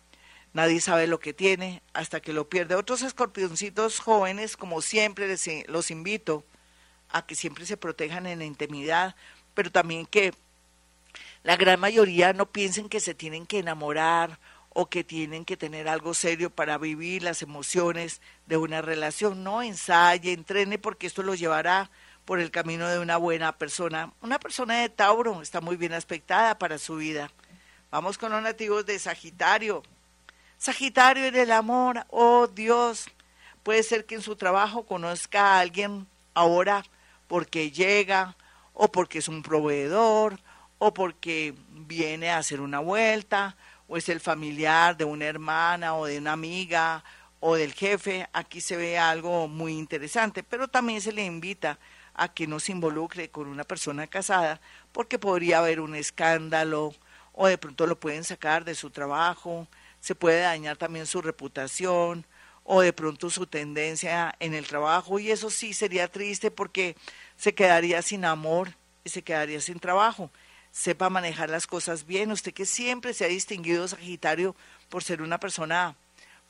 nadie 0.52 0.80
sabe 0.80 1.08
lo 1.08 1.18
que 1.18 1.32
tiene 1.32 1.82
hasta 1.92 2.20
que 2.20 2.32
lo 2.32 2.48
pierde. 2.48 2.76
Otros 2.76 3.02
escorpioncitos 3.02 3.98
jóvenes, 3.98 4.56
como 4.56 4.80
siempre, 4.80 5.26
les, 5.26 5.44
los 5.66 5.90
invito 5.90 6.44
a 7.10 7.26
que 7.26 7.34
siempre 7.34 7.66
se 7.66 7.76
protejan 7.76 8.28
en 8.28 8.38
la 8.38 8.44
intimidad, 8.44 9.16
pero 9.54 9.72
también 9.72 10.06
que 10.06 10.32
la 11.42 11.56
gran 11.56 11.80
mayoría 11.80 12.32
no 12.32 12.46
piensen 12.46 12.88
que 12.88 13.00
se 13.00 13.14
tienen 13.14 13.44
que 13.44 13.58
enamorar 13.58 14.38
o 14.80 14.86
que 14.86 15.02
tienen 15.02 15.44
que 15.44 15.56
tener 15.56 15.88
algo 15.88 16.14
serio 16.14 16.50
para 16.50 16.78
vivir 16.78 17.24
las 17.24 17.42
emociones 17.42 18.20
de 18.46 18.58
una 18.58 18.80
relación. 18.80 19.42
No 19.42 19.60
ensaye, 19.60 20.32
entrene, 20.32 20.78
porque 20.78 21.08
esto 21.08 21.24
lo 21.24 21.34
llevará 21.34 21.90
por 22.24 22.38
el 22.38 22.52
camino 22.52 22.86
de 22.86 23.00
una 23.00 23.16
buena 23.16 23.58
persona. 23.58 24.12
Una 24.22 24.38
persona 24.38 24.78
de 24.78 24.88
Tauro 24.88 25.42
está 25.42 25.60
muy 25.60 25.74
bien 25.76 25.94
aspectada 25.94 26.60
para 26.60 26.78
su 26.78 26.94
vida. 26.94 27.28
Vamos 27.90 28.18
con 28.18 28.30
los 28.30 28.40
nativos 28.40 28.86
de 28.86 29.00
Sagitario. 29.00 29.82
Sagitario 30.58 31.24
en 31.24 31.34
el 31.34 31.50
amor, 31.50 32.06
oh 32.10 32.46
Dios, 32.46 33.06
puede 33.64 33.82
ser 33.82 34.06
que 34.06 34.14
en 34.14 34.22
su 34.22 34.36
trabajo 34.36 34.86
conozca 34.86 35.54
a 35.56 35.58
alguien 35.58 36.06
ahora 36.34 36.84
porque 37.26 37.72
llega 37.72 38.36
o 38.74 38.92
porque 38.92 39.18
es 39.18 39.26
un 39.26 39.42
proveedor 39.42 40.38
o 40.78 40.94
porque 40.94 41.56
viene 41.68 42.30
a 42.30 42.38
hacer 42.38 42.60
una 42.60 42.78
vuelta 42.78 43.56
o 43.88 43.96
es 43.96 44.08
el 44.08 44.20
familiar 44.20 44.96
de 44.96 45.04
una 45.04 45.24
hermana 45.24 45.96
o 45.96 46.06
de 46.06 46.18
una 46.18 46.32
amiga 46.32 47.02
o 47.40 47.54
del 47.54 47.72
jefe, 47.72 48.28
aquí 48.32 48.60
se 48.60 48.76
ve 48.76 48.98
algo 48.98 49.48
muy 49.48 49.72
interesante, 49.72 50.42
pero 50.42 50.68
también 50.68 51.00
se 51.00 51.12
le 51.12 51.24
invita 51.24 51.78
a 52.14 52.32
que 52.32 52.46
no 52.46 52.60
se 52.60 52.72
involucre 52.72 53.30
con 53.30 53.46
una 53.46 53.64
persona 53.64 54.06
casada 54.06 54.60
porque 54.92 55.18
podría 55.18 55.58
haber 55.58 55.80
un 55.80 55.94
escándalo 55.94 56.94
o 57.32 57.46
de 57.46 57.56
pronto 57.56 57.86
lo 57.86 57.98
pueden 57.98 58.24
sacar 58.24 58.64
de 58.64 58.74
su 58.74 58.90
trabajo, 58.90 59.68
se 60.00 60.14
puede 60.14 60.40
dañar 60.40 60.76
también 60.76 61.06
su 61.06 61.22
reputación 61.22 62.26
o 62.64 62.80
de 62.80 62.92
pronto 62.92 63.30
su 63.30 63.46
tendencia 63.46 64.34
en 64.40 64.52
el 64.52 64.66
trabajo 64.66 65.18
y 65.18 65.30
eso 65.30 65.48
sí 65.48 65.72
sería 65.72 66.08
triste 66.08 66.50
porque 66.50 66.96
se 67.36 67.54
quedaría 67.54 68.02
sin 68.02 68.24
amor 68.24 68.74
y 69.04 69.10
se 69.10 69.22
quedaría 69.22 69.60
sin 69.60 69.78
trabajo 69.78 70.30
sepa 70.78 71.10
manejar 71.10 71.50
las 71.50 71.66
cosas 71.66 72.06
bien. 72.06 72.30
Usted 72.30 72.54
que 72.54 72.64
siempre 72.64 73.12
se 73.12 73.24
ha 73.24 73.28
distinguido, 73.28 73.88
Sagitario, 73.88 74.54
por 74.88 75.02
ser 75.02 75.22
una 75.22 75.40
persona 75.40 75.96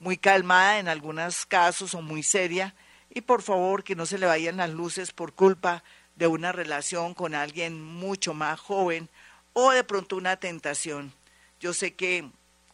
muy 0.01 0.19
calmada 0.19 0.79
en 0.79 0.89
algunos 0.89 1.47
casos 1.47 1.95
o 1.95 2.03
muy 2.03 2.23
seria. 2.23 2.75
Y 3.09 3.23
por 3.23 3.41
favor, 3.41 3.85
que 3.85 3.97
no 3.97 4.05
se 4.05 4.19
le 4.19 4.27
vayan 4.27 4.59
las 4.59 4.69
luces 4.69 5.13
por 5.13 5.33
culpa 5.33 5.83
de 6.17 6.27
una 6.27 6.53
relación 6.53 7.15
con 7.15 7.35
alguien 7.35 7.83
mucho 7.83 8.35
más 8.35 8.61
joven 8.61 9.09
o 9.55 9.71
de 9.71 9.83
pronto 9.83 10.17
una 10.17 10.37
tentación. 10.37 11.15
Yo 11.59 11.73
sé 11.73 11.95
que 11.95 12.29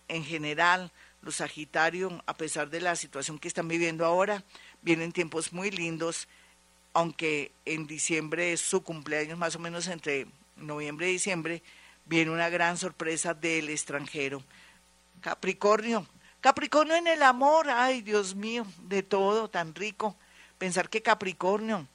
en 0.08 0.24
general 0.24 0.90
los 1.22 1.36
Sagitarios, 1.36 2.12
a 2.26 2.34
pesar 2.34 2.68
de 2.68 2.80
la 2.80 2.96
situación 2.96 3.38
que 3.38 3.46
están 3.46 3.68
viviendo 3.68 4.04
ahora, 4.04 4.42
vienen 4.82 5.12
tiempos 5.12 5.52
muy 5.52 5.70
lindos, 5.70 6.26
aunque 6.94 7.52
en 7.64 7.86
diciembre 7.86 8.52
es 8.52 8.60
su 8.60 8.82
cumpleaños 8.82 9.38
más 9.38 9.54
o 9.54 9.60
menos 9.60 9.86
entre 9.86 10.26
noviembre 10.56 11.06
diciembre, 11.06 11.62
viene 12.06 12.30
una 12.30 12.48
gran 12.48 12.76
sorpresa 12.76 13.34
del 13.34 13.70
extranjero. 13.70 14.42
Capricornio, 15.20 16.06
Capricornio 16.40 16.96
en 16.96 17.06
el 17.06 17.22
amor, 17.22 17.70
ay 17.70 18.02
Dios 18.02 18.34
mío, 18.34 18.66
de 18.82 19.02
todo 19.02 19.48
tan 19.48 19.74
rico. 19.74 20.16
Pensar 20.58 20.88
que 20.88 21.02
Capricornio 21.02 21.88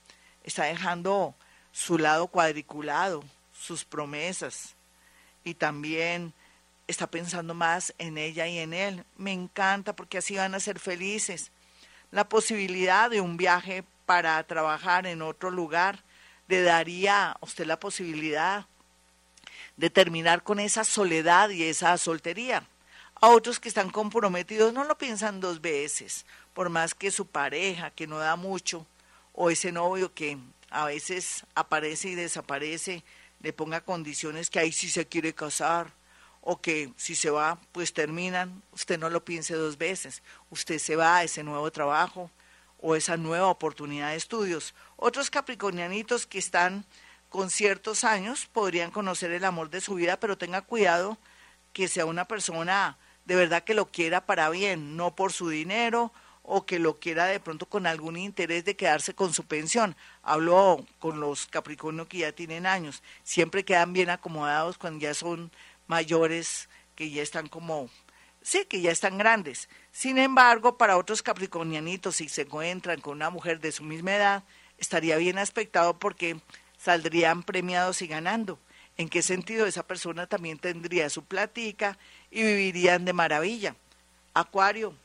está 0.44 0.64
dejando 0.64 1.36
su 1.72 1.98
lado 1.98 2.28
cuadriculado, 2.28 3.24
sus 3.54 3.86
promesas, 3.86 4.76
y 5.44 5.54
también 5.54 6.34
está 6.88 7.08
pensando 7.08 7.54
más 7.54 7.94
en 8.00 8.18
ella 8.18 8.48
y 8.48 8.58
en 8.58 8.74
él. 8.74 9.06
Me 9.18 9.32
encanta 9.32 9.96
porque 9.96 10.18
así 10.18 10.36
van 10.36 10.56
a 10.56 10.60
ser 10.60 10.80
felices. 10.80 11.52
La 12.12 12.28
posibilidad 12.28 13.10
de 13.10 13.22
un 13.22 13.38
viaje 13.38 13.84
para 14.08 14.42
trabajar 14.44 15.06
en 15.06 15.22
otro 15.22 15.52
lugar 15.52 16.04
le 16.50 16.64
daría 16.64 17.32
a 17.32 17.38
usted 17.42 17.66
la 17.66 17.80
posibilidad 17.80 18.66
de 19.78 19.90
terminar 19.90 20.44
con 20.44 20.60
esa 20.60 20.84
soledad 20.84 21.50
y 21.52 21.64
esa 21.64 21.98
soltería. 21.98 22.68
A 23.22 23.30
otros 23.30 23.60
que 23.60 23.70
están 23.70 23.92
comprometidos 23.92 24.74
no 24.74 24.84
lo 24.84 24.98
piensan 24.98 25.40
dos 25.40 25.62
veces, 25.62 26.26
por 26.54 26.70
más 26.70 26.96
que 26.96 27.12
su 27.12 27.28
pareja, 27.28 27.92
que 27.92 28.08
no 28.08 28.18
da 28.18 28.36
mucho, 28.36 28.86
o 29.34 29.52
ese 29.52 29.72
novio 29.72 30.14
que 30.14 30.38
a 30.72 30.86
veces 30.86 31.46
aparece 31.54 32.10
y 32.10 32.16
desaparece, 32.16 33.04
le 33.42 33.54
ponga 33.54 33.82
condiciones 33.82 34.50
que 34.50 34.60
ahí 34.60 34.72
sí 34.72 34.90
se 34.90 35.08
quiere 35.08 35.34
casar, 35.34 35.94
o 36.42 36.60
que 36.60 36.92
si 36.98 37.16
se 37.16 37.30
va, 37.30 37.60
pues 37.72 37.94
terminan, 37.94 38.64
usted 38.72 38.98
no 38.98 39.10
lo 39.10 39.24
piense 39.24 39.54
dos 39.54 39.78
veces, 39.78 40.24
usted 40.50 40.80
se 40.80 40.96
va 40.96 41.18
a 41.18 41.24
ese 41.24 41.44
nuevo 41.44 41.70
trabajo, 41.72 42.32
o 42.82 42.96
esa 42.96 43.18
nueva 43.18 43.48
oportunidad 43.48 44.12
de 44.12 44.16
estudios. 44.16 44.74
Otros 44.96 45.30
capricornianitos 45.30 46.26
que 46.26 46.40
están 46.40 46.86
con 47.30 47.50
ciertos 47.50 48.04
años 48.04 48.48
podrían 48.48 48.92
conocer 48.92 49.32
el 49.32 49.46
amor 49.46 49.70
de 49.70 49.82
su 49.82 49.96
vida, 49.96 50.20
pero 50.20 50.38
tenga 50.38 50.62
cuidado 50.62 51.18
que 51.74 51.88
sea 51.88 52.06
una 52.06 52.26
persona 52.26 52.98
de 53.26 53.36
verdad 53.36 53.64
que 53.64 53.76
lo 53.76 53.86
quiera 53.86 54.26
para 54.26 54.50
bien, 54.50 54.98
no 54.98 55.16
por 55.16 55.32
su 55.32 55.50
dinero 55.50 56.12
o 56.42 56.66
que 56.66 56.80
lo 56.80 57.00
quiera 57.00 57.26
de 57.26 57.40
pronto 57.40 57.68
con 57.68 57.86
algún 57.86 58.18
interés 58.18 58.66
de 58.66 58.76
quedarse 58.76 59.14
con 59.14 59.34
su 59.34 59.44
pensión. 59.44 59.96
Hablo 60.24 60.84
con 60.98 61.20
los 61.20 61.46
capricornios 61.46 62.08
que 62.08 62.20
ya 62.20 62.32
tienen 62.32 62.66
años, 62.66 63.04
siempre 63.24 63.64
quedan 63.64 63.94
bien 63.94 64.10
acomodados 64.10 64.80
cuando 64.80 65.00
ya 65.00 65.14
son 65.14 65.52
mayores, 65.86 66.70
que 66.96 67.12
ya 67.12 67.22
están 67.22 67.48
como 67.48 67.90
sí, 68.50 68.66
que 68.66 68.82
ya 68.82 68.92
están 68.92 69.18
grandes. 69.20 69.70
Sin 69.92 70.18
embargo, 70.18 70.78
para 70.78 70.98
otros 70.98 71.22
capricornianitos, 71.22 72.16
si 72.16 72.28
se 72.30 72.42
encuentran 72.42 73.00
con 73.00 73.14
una 73.14 73.30
mujer 73.30 73.60
de 73.60 73.72
su 73.72 73.84
misma 73.84 74.16
edad, 74.16 74.44
estaría 74.80 75.18
bien 75.18 75.38
aspectado 75.38 76.00
porque 76.00 76.40
saldrían 76.78 77.44
premiados 77.44 78.02
y 78.02 78.08
ganando. 78.08 78.60
¿En 78.98 79.08
qué 79.08 79.22
sentido? 79.22 79.68
Esa 79.68 79.86
persona 79.86 80.26
también 80.26 80.58
tendría 80.58 81.10
su 81.12 81.24
platica 81.24 81.98
y 82.32 82.42
vivirían 82.42 83.06
de 83.06 83.14
maravilla. 83.14 83.76
Acuario, 84.34 84.96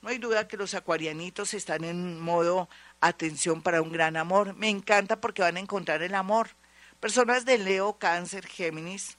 no 0.00 0.08
hay 0.08 0.18
duda 0.18 0.46
que 0.46 0.56
los 0.56 0.74
acuarianitos 0.74 1.54
están 1.54 1.82
en 1.82 2.20
modo 2.20 2.68
atención 3.00 3.62
para 3.62 3.82
un 3.82 3.90
gran 3.90 4.16
amor. 4.16 4.54
Me 4.54 4.68
encanta 4.68 5.20
porque 5.20 5.42
van 5.42 5.56
a 5.56 5.60
encontrar 5.60 6.02
el 6.02 6.14
amor. 6.14 6.50
Personas 7.00 7.44
de 7.44 7.58
Leo, 7.58 7.98
Cáncer, 7.98 8.46
Géminis 8.46 9.18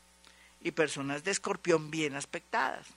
y 0.62 0.72
personas 0.72 1.26
de 1.26 1.32
Escorpión 1.32 1.92
bien 1.92 2.16
aspectadas 2.16 2.88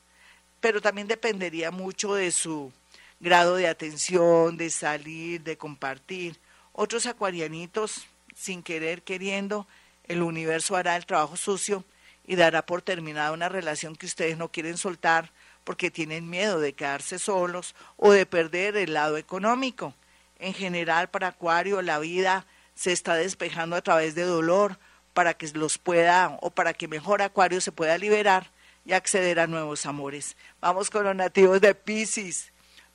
pero 0.61 0.81
también 0.81 1.09
dependería 1.09 1.71
mucho 1.71 2.15
de 2.15 2.31
su 2.33 2.73
grado 3.21 3.57
de 3.57 3.69
atención, 3.69 4.57
de 4.57 4.71
salir, 4.71 5.43
de 5.43 5.57
compartir. 5.57 6.39
Otros 6.73 7.07
acuarianitos, 7.07 8.07
sin 8.35 8.63
querer, 8.63 9.03
queriendo, 9.03 9.67
el 10.05 10.23
universo 10.23 10.77
hará 10.77 10.97
el 10.97 11.07
trabajo 11.07 11.37
sucio 11.37 11.85
y 12.27 12.37
dará 12.37 12.67
por 12.67 12.83
terminada 12.83 13.33
una 13.33 13.49
relación 13.49 13.97
que 13.97 14.07
ustedes 14.07 14.37
no 14.37 14.51
quieren 14.51 14.77
soltar 14.77 15.33
porque 15.65 15.91
tienen 15.91 16.29
miedo 16.29 16.61
de 16.61 16.75
quedarse 16.75 17.19
solos 17.19 17.75
o 17.97 18.13
de 18.13 18.27
perder 18.27 18.77
el 18.77 18.95
lado 18.95 19.17
económico. 19.17 19.95
En 20.39 20.55
general, 20.55 21.09
para 21.09 21.29
Acuario, 21.29 21.83
la 21.83 21.99
vida 21.99 22.47
se 22.75 22.93
está 22.93 23.15
despejando 23.15 23.75
a 23.75 23.83
través 23.83 24.15
de 24.15 24.23
dolor 24.23 24.79
para 25.15 25.35
que 25.35 25.49
los 25.49 25.79
pueda 25.79 26.37
o 26.43 26.51
para 26.51 26.75
que 26.75 26.89
mejor 26.89 27.23
Acuario 27.23 27.61
se 27.61 27.73
pueda 27.73 27.97
liberar 27.97 28.51
y 28.87 28.93
acceder 28.93 29.41
a 29.41 29.47
nuevos 29.47 29.85
amores. 29.85 30.37
Vamos 30.61 30.91
con 30.91 31.05
los 31.05 31.17
nativos 31.17 31.61
de 31.61 31.75
Pisces. 31.75 32.53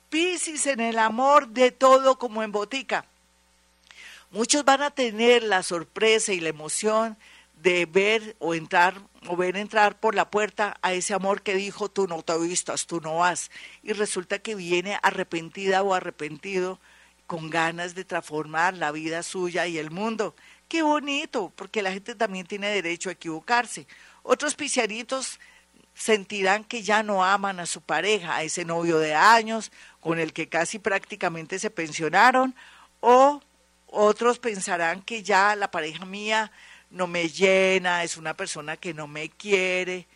Pisces 0.08 0.66
en 0.66 0.80
el 0.80 0.98
amor 0.98 1.48
de 1.48 1.70
todo 1.70 2.18
como 2.18 2.42
en 2.42 2.50
botica. 2.50 3.04
Muchos 4.30 4.64
van 4.64 4.82
a 4.82 4.90
tener 4.90 5.42
la 5.42 5.62
sorpresa 5.62 6.32
y 6.32 6.40
la 6.40 6.48
emoción 6.48 7.18
de 7.62 7.86
ver 7.86 8.34
o 8.38 8.54
entrar 8.54 8.94
o 9.28 9.36
ver 9.36 9.56
entrar 9.56 10.00
por 10.00 10.14
la 10.14 10.30
puerta 10.30 10.76
a 10.82 10.94
ese 10.94 11.14
amor 11.14 11.42
que 11.42 11.54
dijo 11.54 11.88
tú 11.88 12.08
no 12.08 12.22
te 12.22 12.36
vistas, 12.38 12.86
tú 12.86 13.00
no 13.00 13.18
vas. 13.18 13.50
Y 13.82 13.92
resulta 13.92 14.38
que 14.38 14.54
viene 14.54 14.98
arrepentida 15.02 15.82
o 15.82 15.94
arrepentido 15.94 16.80
con 17.26 17.50
ganas 17.50 17.94
de 17.94 18.04
transformar 18.04 18.74
la 18.74 18.90
vida 18.90 19.22
suya 19.22 19.66
y 19.66 19.78
el 19.78 19.90
mundo. 19.90 20.34
Qué 20.68 20.82
bonito, 20.82 21.52
porque 21.54 21.82
la 21.82 21.92
gente 21.92 22.14
también 22.14 22.46
tiene 22.46 22.68
derecho 22.68 23.10
a 23.10 23.12
equivocarse. 23.12 23.86
Otros 24.22 24.54
piciaritos 24.54 25.38
sentirán 25.94 26.64
que 26.64 26.82
ya 26.82 27.02
no 27.02 27.24
aman 27.24 27.60
a 27.60 27.66
su 27.66 27.80
pareja, 27.80 28.36
a 28.36 28.42
ese 28.42 28.64
novio 28.64 28.98
de 28.98 29.14
años, 29.14 29.72
con 30.00 30.18
el 30.18 30.32
que 30.32 30.48
casi 30.48 30.78
prácticamente 30.78 31.58
se 31.58 31.70
pensionaron, 31.70 32.54
o 33.00 33.40
otros 33.86 34.38
pensarán 34.38 35.02
que 35.02 35.22
ya 35.22 35.54
la 35.54 35.70
pareja 35.70 36.04
mía 36.04 36.50
no 36.90 37.06
me 37.06 37.28
llena, 37.28 38.04
es 38.04 38.16
una 38.16 38.34
persona 38.34 38.76
que 38.76 38.94
no 38.94 39.06
me 39.06 39.28
quiere, 39.28 40.06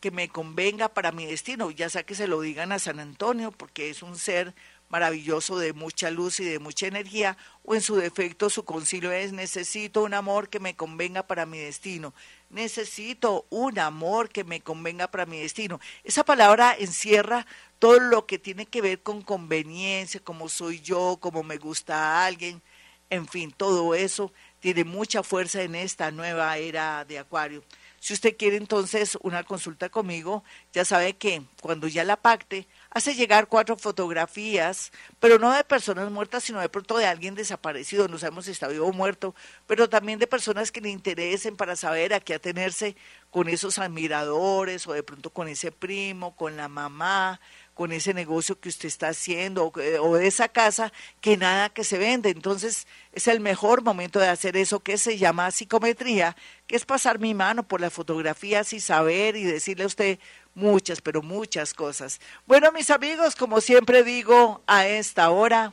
que 0.00 0.10
me 0.10 0.28
convenga 0.28 0.88
para 0.88 1.12
mi 1.12 1.26
destino, 1.26 1.70
ya 1.70 1.88
sea 1.90 2.04
que 2.04 2.14
se 2.14 2.28
lo 2.28 2.40
digan 2.40 2.72
a 2.72 2.78
San 2.78 3.00
Antonio, 3.00 3.50
porque 3.50 3.90
es 3.90 4.02
un 4.02 4.16
ser 4.16 4.54
maravilloso 4.88 5.58
de 5.58 5.72
mucha 5.72 6.10
luz 6.10 6.40
y 6.40 6.44
de 6.44 6.58
mucha 6.58 6.86
energía, 6.86 7.36
o 7.64 7.74
en 7.74 7.82
su 7.82 7.96
defecto 7.96 8.48
su 8.48 8.64
concilio 8.64 9.12
es 9.12 9.32
necesito 9.32 10.02
un 10.02 10.14
amor 10.14 10.48
que 10.48 10.60
me 10.60 10.76
convenga 10.76 11.24
para 11.24 11.46
mi 11.46 11.58
destino, 11.58 12.14
necesito 12.48 13.46
un 13.50 13.78
amor 13.78 14.30
que 14.30 14.44
me 14.44 14.60
convenga 14.60 15.08
para 15.08 15.26
mi 15.26 15.38
destino. 15.38 15.80
Esa 16.04 16.24
palabra 16.24 16.74
encierra 16.78 17.46
todo 17.78 18.00
lo 18.00 18.26
que 18.26 18.38
tiene 18.38 18.66
que 18.66 18.80
ver 18.80 19.02
con 19.02 19.22
conveniencia, 19.22 20.20
como 20.20 20.48
soy 20.48 20.80
yo, 20.80 21.18
como 21.20 21.42
me 21.42 21.58
gusta 21.58 21.96
a 21.96 22.26
alguien, 22.26 22.62
en 23.10 23.26
fin, 23.26 23.52
todo 23.52 23.94
eso 23.94 24.32
tiene 24.60 24.84
mucha 24.84 25.22
fuerza 25.22 25.62
en 25.62 25.74
esta 25.74 26.10
nueva 26.10 26.56
era 26.58 27.04
de 27.04 27.18
Acuario. 27.18 27.62
Si 28.00 28.14
usted 28.14 28.36
quiere 28.36 28.56
entonces 28.56 29.18
una 29.22 29.42
consulta 29.44 29.88
conmigo, 29.88 30.44
ya 30.72 30.84
sabe 30.84 31.16
que 31.16 31.42
cuando 31.60 31.88
ya 31.88 32.04
la 32.04 32.16
pacte, 32.16 32.68
hace 32.90 33.14
llegar 33.14 33.48
cuatro 33.48 33.76
fotografías, 33.76 34.92
pero 35.18 35.38
no 35.38 35.52
de 35.52 35.64
personas 35.64 36.10
muertas, 36.10 36.44
sino 36.44 36.60
de 36.60 36.68
pronto 36.68 36.96
de 36.96 37.06
alguien 37.06 37.34
desaparecido, 37.34 38.08
no 38.08 38.18
sabemos 38.18 38.44
si 38.44 38.52
está 38.52 38.68
vivo 38.68 38.86
o 38.86 38.92
muerto, 38.92 39.34
pero 39.66 39.88
también 39.88 40.18
de 40.18 40.26
personas 40.26 40.70
que 40.70 40.80
le 40.80 40.90
interesen 40.90 41.56
para 41.56 41.76
saber 41.76 42.14
a 42.14 42.20
qué 42.20 42.34
atenerse 42.34 42.96
con 43.30 43.48
esos 43.48 43.78
admiradores 43.78 44.86
o 44.86 44.92
de 44.92 45.02
pronto 45.02 45.30
con 45.30 45.48
ese 45.48 45.72
primo, 45.72 46.36
con 46.36 46.56
la 46.56 46.68
mamá, 46.68 47.40
con 47.78 47.92
ese 47.92 48.12
negocio 48.12 48.58
que 48.58 48.68
usted 48.68 48.88
está 48.88 49.10
haciendo 49.10 49.72
o, 50.02 50.16
de 50.16 50.26
esa 50.26 50.48
casa 50.48 50.92
que 51.20 51.36
nada 51.36 51.68
que 51.68 51.84
se 51.84 51.96
vende. 51.96 52.30
Entonces 52.30 52.88
es 53.12 53.28
el 53.28 53.38
mejor 53.38 53.84
momento 53.84 54.18
de 54.18 54.26
hacer 54.26 54.56
eso 54.56 54.80
que 54.80 54.98
se 54.98 55.16
llama 55.16 55.52
psicometría, 55.52 56.34
que 56.66 56.74
es 56.74 56.84
pasar 56.84 57.20
mi 57.20 57.34
mano 57.34 57.62
por 57.62 57.80
las 57.80 57.92
fotografías 57.92 58.72
y 58.72 58.80
saber 58.80 59.36
y 59.36 59.44
decirle 59.44 59.84
a 59.84 59.86
usted 59.86 60.18
muchas, 60.56 61.00
pero 61.00 61.22
muchas 61.22 61.72
cosas. 61.72 62.20
Bueno, 62.48 62.72
mis 62.72 62.90
amigos, 62.90 63.36
como 63.36 63.60
siempre 63.60 64.02
digo, 64.02 64.60
a 64.66 64.88
esta 64.88 65.30
hora 65.30 65.72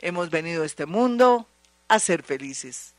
hemos 0.00 0.30
venido 0.30 0.64
a 0.64 0.66
este 0.66 0.86
mundo 0.86 1.46
a 1.86 2.00
ser 2.00 2.24
felices. 2.24 2.93